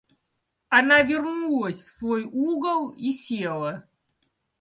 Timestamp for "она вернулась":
0.69-1.83